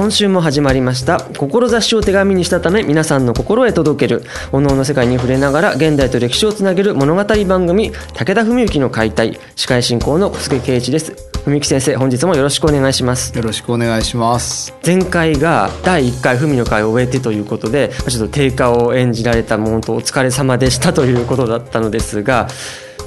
[0.00, 1.20] 今週も始まりました。
[1.20, 4.22] 志を手紙にしたため皆さんの心へ届ける。
[4.50, 9.38] お能の世界に触れながら現代と歴史をつなげる物語番組武田文幸の解体。
[9.56, 11.14] 司会進行の小菅圭一です。
[11.44, 13.36] 文幸先生本日もよろしくお願いします。
[13.36, 14.72] よろしくお願いします。
[14.86, 22.48] 前回が第1回文の会を終えてということでちょっと定価を演じられたものとお疲れ様でしたということだったのですが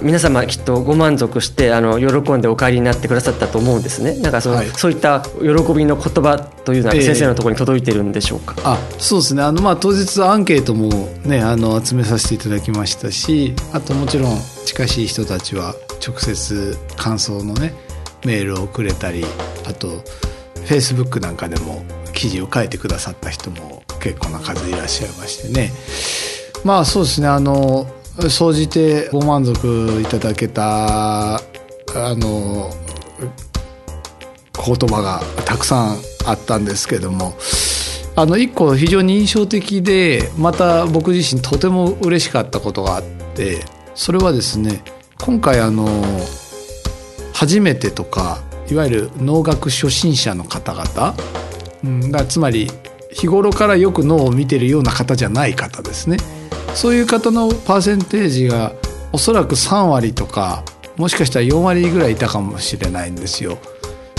[0.02, 4.16] 皆様きっとご満足してあの喜んでお帰りになってくださったと思うんですね。
[4.19, 9.44] なんかそ,、はい、そういった喜びの言葉というのは先生のところに届いてるんでしょうか、えー、あそうですね。
[9.44, 10.89] あの、まあ、当日アンケートも、
[11.25, 17.73] ね、あの集めさせていただきましたしあともちろん近しい人たちは直接感想のね
[18.25, 19.25] メールをくれたり
[19.67, 25.72] あとフェイスブックなんかでも記事を書いてくださった人も結構な数いらっしゃいましてね。
[26.63, 27.28] まあそうですね。
[27.28, 27.88] あの
[28.30, 31.42] 総じてご満足いただけたあ
[32.16, 32.69] の
[34.66, 37.34] 言葉がたくさんあったんですけども
[38.16, 43.03] あの一個非常に印象的でまた僕自身とても嬉しかったことがあっ
[43.36, 44.84] てそれはですね
[45.19, 45.88] 今回あの
[47.34, 51.16] 初めてとかいわゆる能楽初心者の方々、
[52.12, 52.69] がつまり
[53.12, 56.18] 日頃からよく能を見てるような方じゃない方ですね。
[56.75, 58.73] そういう方のパーセンテージが
[59.11, 60.63] おそらく3割とか
[60.97, 63.57] もしかしたら4割ぐらいいたかもしれないんですよ。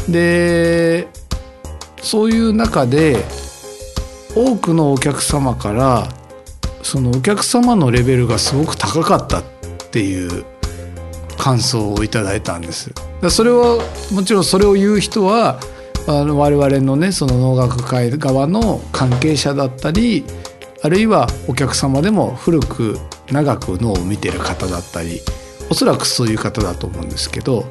[0.08, 1.08] で
[2.02, 3.24] そういう中で
[4.34, 6.08] 多くのお客様から
[6.82, 9.44] そのお客様のレベルがすごく高かったっ
[9.90, 10.44] ていう
[11.38, 12.92] 感想をいただいたんです。
[13.30, 13.78] それは
[14.12, 15.58] もちろんそれを言う人は
[16.06, 20.24] あの我々のねその能楽会側の関係者だったり
[20.84, 22.98] あるいはお客様でも古く
[23.32, 25.22] 長く脳を見てる方だったり
[25.70, 27.64] おそらくそういう方だと思うんですけど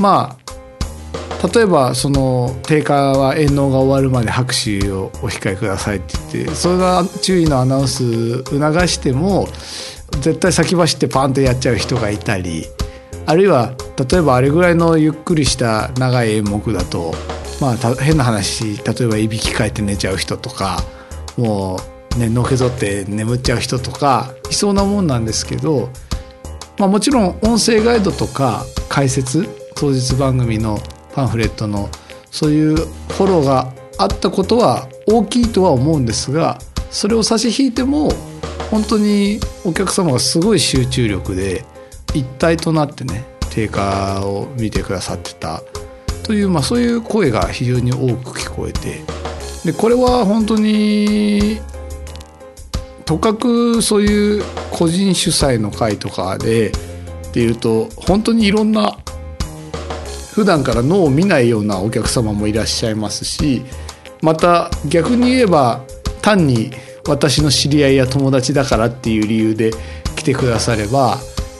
[0.00, 9.48] まあ例えばその定価は遠納が終わるまで拍手をお控えくださいって言ってそれが注意のアナウンス促しても
[10.20, 12.66] 絶対先走ってパンってやっちゃう人がいたり
[13.26, 13.74] あるいは
[14.10, 17.12] 例えばあれぐらいのゆっくりした長い演目だと
[17.60, 20.78] まあ変な話例えばいびきかいて寝ちゃう人とか
[21.36, 25.90] もうね、のけぞって眠っちゃう人とかいそうなもんなんですけど、
[26.78, 30.78] まあ、もちろん音声ガイドとか解説当日番組の
[31.14, 31.88] パンフレットの
[32.30, 36.58] そういうフォローがあったことは大きいとは思うんですが
[36.90, 38.10] それを差し引いても
[38.70, 41.64] 本当にお客様がすごい集中力で
[42.14, 45.62] 一体となってね定価を見てくださってた。
[46.22, 49.00] という、まあ、そういう声が非常に多く聞こえて
[49.64, 51.58] でこれは本当に
[53.08, 56.72] とかくそういう個人主催の会とかでっ
[57.32, 58.98] ていうと本当にいろんな
[60.34, 63.62] 普段から脳を見ないようなお客様もいらっしゃいますし
[64.20, 65.80] また逆に言えば
[66.20, 66.70] 単に
[67.08, 69.70] 私の知り合いや友達だからっていう理由で
[70.14, 71.16] 来てくだされば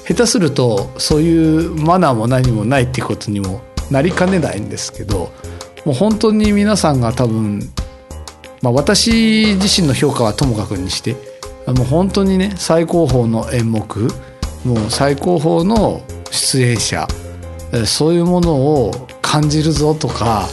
[0.06, 5.32] 下手するとそういうマナーも何もないってことにもなりかねないんですけど
[5.86, 7.60] もう本当に皆さんが多分、
[8.60, 11.37] まあ、私自身の評価はともかくにして
[11.72, 14.08] もう本当にね最高峰の演目
[14.64, 17.06] もう最高峰の出演者
[17.86, 18.90] そういうものを
[19.22, 20.48] 感じるぞとか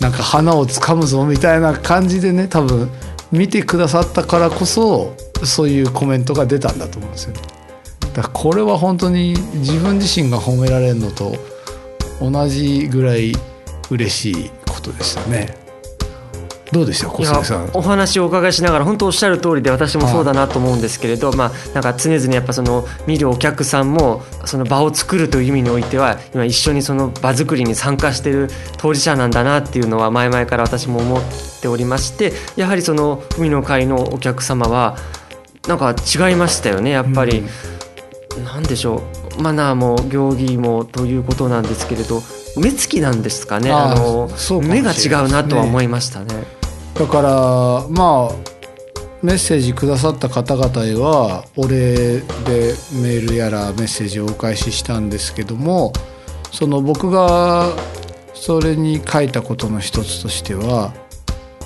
[0.00, 2.90] なんか花をつかむぞみたいな感じでね多分
[3.30, 5.14] 見てくださったからこそ
[5.44, 7.40] そういうコメントが出たんだと思うんですよね。
[8.14, 11.34] だからこれは本当に自分自身が褒められるのと
[12.20, 13.32] 同じぐらい
[13.90, 15.61] 嬉しいことでしたね。
[16.72, 17.08] どうでした？
[17.08, 17.70] 小杉さん。
[17.74, 28.48] お話をお伺いしながら本当おっしゃる通りで私もそうだなと思うんですけれど、まあ、なんか常々やっぱその見るお客さんもその場を作るという意味においては今一緒にその場作りに参加している
[28.78, 31.22] 当事者なんだなっていうのは前々から私も思っ
[31.60, 34.96] ておりましてやはりその海の会のお客様は
[35.68, 37.44] なんか違いましたよねやっぱり、
[38.36, 39.02] うん、なんでしょ
[39.38, 39.42] う。
[39.42, 42.22] マナーも行儀もということなんですけれど
[42.56, 43.70] 目つきなんですかね。
[43.72, 44.28] あの
[44.60, 46.61] 目が違うなとは思いましたね。
[46.94, 48.52] だからまあ
[49.22, 55.92] メッセージくださった方々へはお礼でメールやらメッセージをお返ししたんですけども
[56.50, 57.68] その僕が
[58.34, 60.92] それに書いたことの一つとしては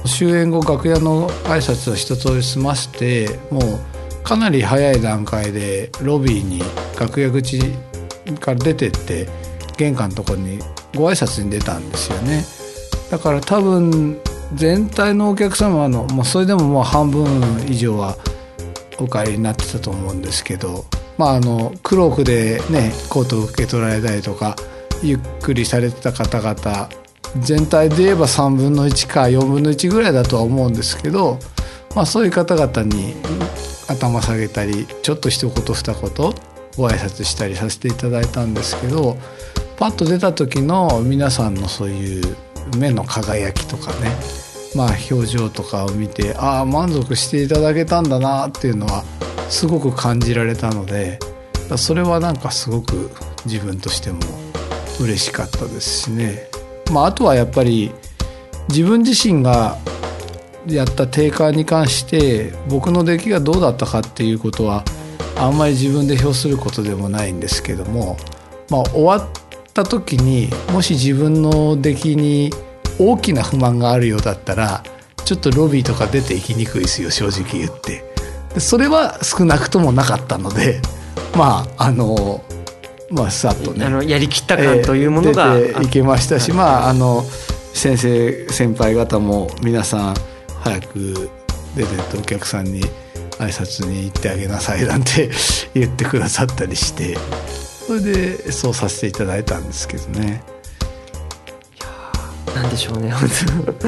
[0.04, 6.60] 終演後楽屋の挨拶を一通り済ましてもうかなり早い段階でロビーに
[7.00, 7.60] 楽屋口
[8.40, 9.28] から出てって
[9.76, 10.58] 玄関のとこに
[10.94, 12.44] ご挨拶に出たんですよね。
[13.10, 14.20] だから多分
[14.54, 17.26] 全体のお客様の、まあ、それでももう半分
[17.68, 18.16] 以上は
[18.98, 20.84] お帰りになってたと思うんですけど、
[21.18, 24.56] まあ、あの黒くでねコートを受け取られたりとか
[25.02, 26.88] ゆっくりされてた方々
[27.40, 31.38] 全体で言えば3分の1か4分の1ぐらいだとは思うんですけど、
[31.94, 33.14] まあ、そういう方々に
[33.88, 36.02] 頭下げたりちょっと一言二言
[36.76, 39.16] ご挨拶したりさせていただいたんですけど
[39.78, 42.36] パッと出た時の皆さんのそういう
[42.76, 44.10] 目の輝きとかね
[44.74, 49.04] まあ表情とかを見てああ満足していただけたんだなっていうのは
[49.48, 51.18] すごく感じられたので
[51.76, 53.10] それはなんかすごく
[53.44, 54.20] 自分としても
[55.00, 56.48] 嬉しかったですしね。
[56.92, 57.90] まあ、あとはやっぱり
[58.68, 59.76] 自分自身が
[60.66, 64.84] やった定価に関して僕の出来がどうだったかっていうことは
[65.36, 68.16] あんまり自分で評することでもないんですけども、
[68.70, 69.28] まあ、終わっ
[69.76, 72.50] た時にもし自分の出来に
[72.98, 74.82] 大きな不満があるようだったら
[75.24, 78.04] ちょっとロビーとか出ていきにくいですよ正直言って。
[78.54, 80.80] でそれは少なくともなかったので
[81.36, 82.42] まああの
[83.10, 83.84] まあさっとね。
[83.84, 87.22] あのやりきった感というものが、出ていけましたし、まああの
[87.74, 90.14] 先生先輩方も皆さん
[90.60, 91.30] 早く
[91.76, 92.80] 出てってお客さんに
[93.38, 95.30] 挨拶に行ってあげなさいなんて
[95.74, 97.18] 言ってくださったりして
[97.86, 100.42] それでそうさせていただいたんですけどね。
[102.54, 103.28] なんでしょうね本
[103.78, 103.86] 当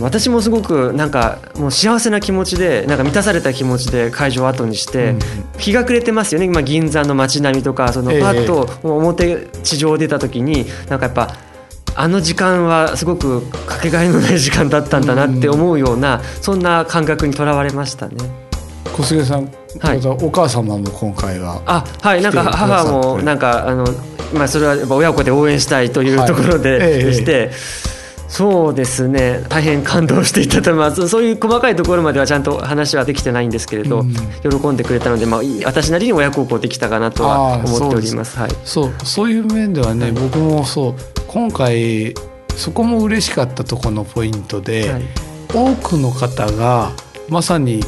[0.02, 5.18] 私もすごくなんかもう幸せな気持ちでなんか満たされた気持ちで会場を後にして、うん
[5.56, 11.36] 日が暮れてますよね今銀座の街並みとかそのええパッと表地上出た時になんかやっぱ
[11.94, 18.43] あの時間はすごくかけがえのない時間だったんだなって思うようなそんな感覚にとらわれましたね。
[18.94, 19.50] 小菅さん、
[19.80, 20.00] はい。
[20.06, 22.84] お母様も今回はあはいなんか母
[23.16, 23.84] もなんかあの
[24.32, 26.28] まあそれはやっぱ親子で応援したいというはい。
[26.28, 27.50] ところで,、ええでして
[28.28, 31.06] そうですね大変感動していただいます。
[31.10, 34.14] そういう細かいところまではちゃんと話はできてないんですけれど、うん。
[34.60, 38.38] 喜んでくれたので、まあ、いい私なりに親孝行できたかなとは思っております。
[38.38, 38.50] はい。
[38.64, 40.94] そうそういう面ではね、僕もそう
[41.28, 42.14] 今回
[42.56, 45.02] そこも嬉しかったところのポイントで、はい。
[45.52, 46.90] 多くの方が
[47.28, 47.84] まさに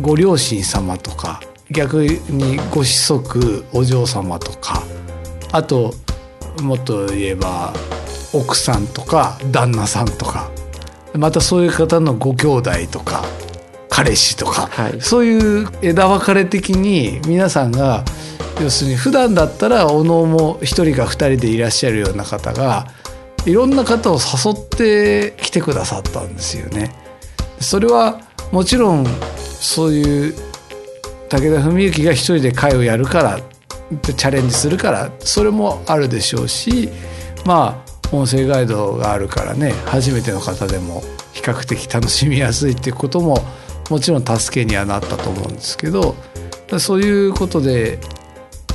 [0.00, 4.82] ご両親様とか逆にご子息お嬢様とか
[5.52, 5.94] あと
[6.62, 7.72] もっと言えば
[8.32, 10.50] 奥さんとか旦那さんとか
[11.14, 13.24] またそういう方のご兄弟とか
[13.88, 18.04] 彼氏とか、はいそういう枝分かれ的に皆さんが
[18.60, 22.88] 要するに普段だったらおのおも1人か2人でいらっしゃるような方が
[23.46, 26.92] いろんな方を誘って来てくださったんですよね。
[27.60, 28.20] それは
[28.50, 29.06] もちろん
[29.64, 30.34] そういう
[31.30, 33.40] 武田文幸が一人で会をやるから
[34.02, 36.90] チャレンジするからそれもあるでしょうし
[37.46, 43.38] まあ音声ガイドがあるからね初めての方でも比較的楽しみやすいっていうことも
[43.88, 46.14] もちろん助けにはなったと思うんですけど
[46.78, 47.98] そういうことで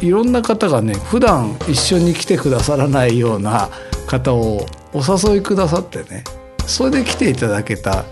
[0.01, 3.69] いろんな方がね普段一緒に来てくださらないような
[4.07, 6.23] 方をお誘いくださってね
[6.65, 8.05] それで来ていただけた。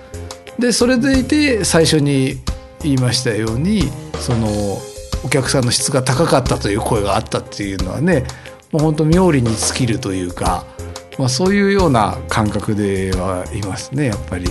[0.59, 2.39] でそれでいて最初に
[2.87, 3.83] 言いましたように
[4.19, 4.47] その
[5.25, 8.23] お客さんの質が高かったという声があったっていうのはね
[8.71, 10.65] もう本当妙利に尽きるというか、
[11.17, 14.47] まあ、そういうような感覚ではいますねやっぱり。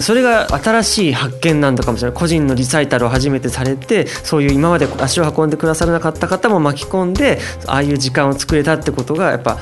[0.00, 2.18] それが新しい発見なんだかもしれない。
[2.18, 9.58] 個人のリサイタルを初めてされてそういう今まで足を運んでくださらなかった方も巻き込んでああいう時間を作れたってことがやっぱ、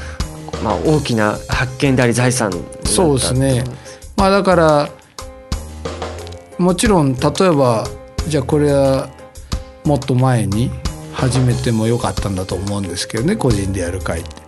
[0.63, 2.53] まあ、大きな発見であり財産
[2.85, 3.65] そうですね。
[4.17, 4.91] まあだから
[6.59, 7.87] もちろん例えば
[8.29, 9.09] じゃあこれは
[9.85, 10.71] もっと前に
[11.13, 14.47] 始めてもよかったんだと思うんですけどね個人でやる会って。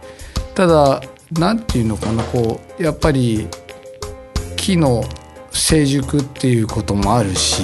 [0.55, 1.01] ただ
[1.33, 3.47] なんていうのかなこうやっぱり
[4.57, 5.05] 木の
[5.53, 7.63] 成熟っていうこともあるし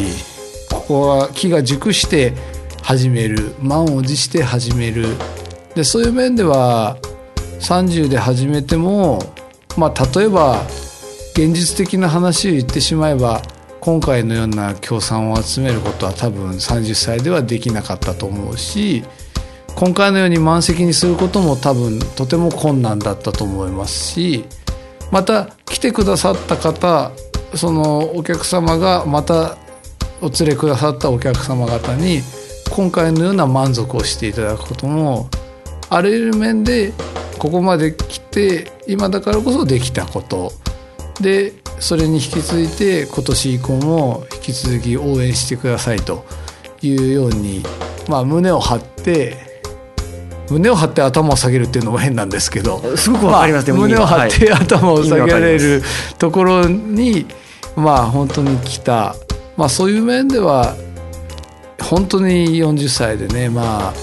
[0.71, 2.35] ここは木が熟して
[2.83, 5.07] 始める満を持して始める
[5.75, 6.99] でそういう面では
[7.61, 9.19] 30で始めても
[9.77, 10.63] まあ例えば
[11.33, 13.43] 現実的な話を言ってしまえば
[13.85, 19.05] 今回のような協賛を集めることは多分30歳ではできなかったと思うし
[19.77, 24.47] 今回のように満席にすることも多分とても困難だったと思いますし
[25.13, 27.13] また来てくださった方
[27.55, 29.59] そのお客様がまた
[30.23, 32.21] お連れくださったお客様方に
[32.71, 35.29] 今回のような満足をしていただくことも
[35.91, 36.95] あらゆる面で
[37.39, 40.53] ここまで来て今だからこそできたこと。
[41.21, 46.25] でそれに引き続いて今年以降も引き続き応援してくださいと
[46.83, 47.63] いうように、
[48.09, 49.37] まあ、胸を張って
[50.51, 55.83] 胸を張って頭を下げるっていうのも変なんですけどすごくわかります、まあ、胸を張って頭を下げられる
[56.19, 57.27] ところに、
[57.77, 59.15] まあ本当に来た、
[59.57, 60.77] まあ、そういう面では
[61.81, 63.95] 本当に40歳でねまあ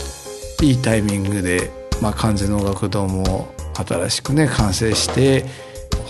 [0.63, 5.45] いいタイミングで、まあ、完全能楽堂も新しくね完成して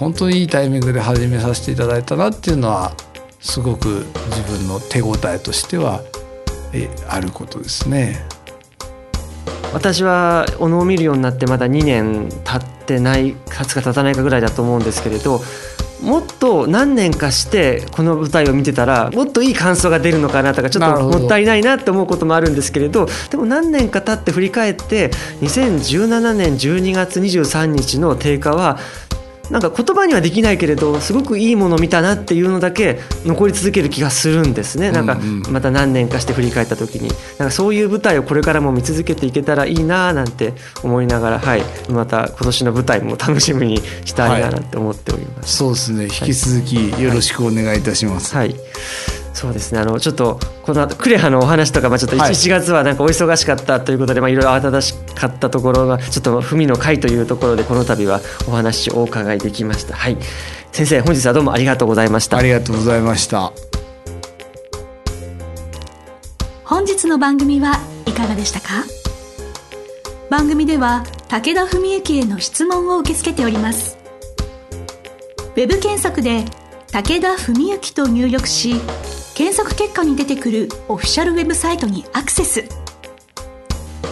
[0.01, 2.91] 本当にいいタイミングで始めさせていただいたなっていうのは
[3.39, 6.01] すごく自分の手応えとしては
[7.08, 8.25] あることですね。
[9.72, 15.39] 私はお能を見るようになってまだ2年経ってない経つか経たないかぐらいだと思うんですけれど
[16.01, 25.10] もっと何年かしてこの舞台を見てたらもっといい感想が出るのかなとかちょっともったいないなって思うこともあるんですけれどでも何年か経って振り返って
[25.41, 28.77] 2017年12月23日の定価は
[29.51, 34.91] なんか言葉にはできないけれどすごくいいものを見たなっていうのだけ残り続ける気がするんですね。
[34.91, 40.53] なんかまた何年かして振り返った時になんかそういう舞台をこれからも見続けていけたらいいななんて
[40.84, 46.27] 思いながら、はい、また今年の舞台も楽しみにしたいななんて思っております、はい、そうですね。
[46.27, 48.34] 引き続きよろしくお願いいたします。
[48.34, 48.60] はい、はい
[49.34, 49.79] そうですね。
[49.79, 59.95] あのちょっとこの後クレハのお話とか、まあ、ちょっと 1,、はい、1月はなんかお忙しかったということで、まあ、いろいろ慌ただしかったところがちょっと文の会というところでこの度はお話をお伺いできました。
[59.95, 60.17] はい。
[60.71, 62.37] 先生本日はどうもありがとうございました。
[62.37, 63.53] ありがとうございました。
[66.63, 68.85] 本日の番組はいかがでしたか？
[70.29, 73.97] 番組では武田文幸への質問を受け付けております。
[75.55, 76.45] ウェブ検索で
[76.91, 78.75] 武田文幸と入力し
[79.35, 82.63] 検索結果に出てくるオフィシャルウェブサイトにアクセス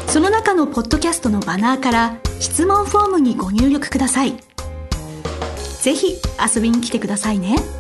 [0.10, 4.34] その中のポッドキャストのバナーから質問フォームにご入力ください
[5.84, 6.16] ぜひ
[6.56, 7.79] 遊びに来てくださいね。